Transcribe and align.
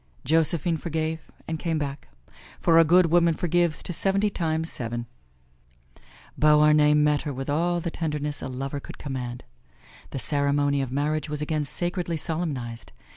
Josephine 0.25 0.77
forgave 0.77 1.29
and 1.47 1.59
came 1.59 1.77
back; 1.77 2.07
for 2.59 2.79
a 2.79 2.83
good 2.83 3.11
woman 3.11 3.35
forgives 3.35 3.83
to 3.83 3.93
seventy 3.93 4.31
times 4.31 4.71
seven. 4.71 5.05
Beauharnais 6.39 6.95
met 6.95 7.21
her 7.21 7.31
with 7.31 7.51
all 7.51 7.79
the 7.79 7.91
tenderness 7.91 8.41
a 8.41 8.47
lover 8.47 8.79
could 8.79 8.97
command. 8.97 9.43
The 10.09 10.17
ceremony 10.17 10.81
of 10.81 10.91
marriage 10.91 11.29
was 11.29 11.43
again 11.43 11.65
sacredly 11.65 12.17
solemnized. 12.17 12.91